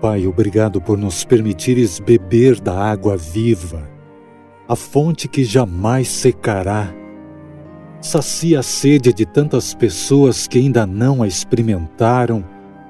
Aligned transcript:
Pai, 0.00 0.26
obrigado 0.26 0.78
por 0.78 0.98
nos 0.98 1.24
permitires 1.24 1.98
beber 1.98 2.60
da 2.60 2.78
água 2.78 3.16
viva, 3.16 3.88
a 4.68 4.76
fonte 4.76 5.26
que 5.26 5.42
jamais 5.42 6.08
secará. 6.08 6.92
Sacia 7.98 8.60
a 8.60 8.62
sede 8.62 9.10
de 9.10 9.24
tantas 9.24 9.72
pessoas 9.72 10.46
que 10.46 10.58
ainda 10.58 10.86
não 10.86 11.22
a 11.22 11.26
experimentaram, 11.26 12.44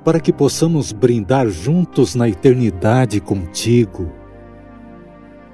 para 0.04 0.18
que 0.18 0.32
possamos 0.32 0.90
brindar 0.90 1.48
juntos 1.48 2.16
na 2.16 2.28
eternidade 2.28 3.20
contigo. 3.20 4.12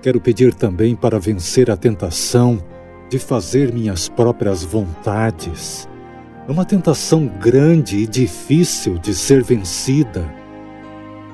Quero 0.00 0.22
pedir 0.22 0.54
também 0.54 0.96
para 0.96 1.18
vencer 1.18 1.70
a 1.70 1.76
tentação 1.76 2.62
de 3.10 3.18
fazer 3.18 3.74
minhas 3.74 4.08
próprias 4.08 4.64
vontades. 4.64 5.86
É 6.48 6.50
uma 6.50 6.64
tentação 6.64 7.26
grande 7.26 7.98
e 7.98 8.06
difícil 8.06 8.98
de 8.98 9.14
ser 9.14 9.42
vencida 9.42 10.41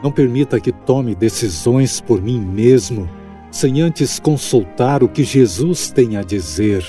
não 0.03 0.13
permita 0.13 0.61
que 0.61 0.73
tome 0.73 1.15
decisões 1.15 2.01
por 2.01 2.23
mim 2.23 2.41
mesmo, 2.41 3.09
sem 3.51 3.81
antes 3.81 4.19
consultar 4.19 5.03
o 5.03 5.09
que 5.09 5.25
Jesus 5.25 5.91
tem 5.91 6.17
a 6.17 6.23
dizer. 6.23 6.85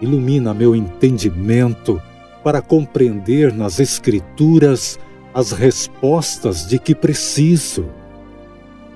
Ilumina 0.00 0.54
meu 0.54 0.74
entendimento 0.74 2.00
para 2.42 2.62
compreender 2.62 3.52
nas 3.52 3.78
Escrituras 3.78 4.98
as 5.34 5.52
respostas 5.52 6.66
de 6.66 6.78
que 6.78 6.94
preciso. 6.94 7.86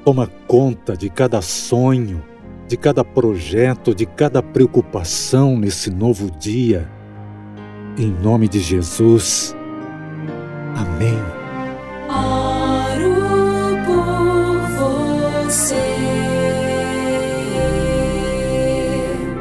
Toma 0.04 0.30
conta 0.46 0.96
de 0.96 1.08
cada 1.08 1.40
sonho, 1.42 2.22
de 2.66 2.76
cada 2.76 3.04
projeto, 3.04 3.94
de 3.94 4.06
cada 4.06 4.42
preocupação 4.42 5.58
nesse 5.58 5.90
novo 5.90 6.30
dia. 6.30 6.90
Em 7.98 8.10
nome 8.10 8.48
de 8.48 8.60
Jesus. 8.60 9.54
Amém. 10.74 11.43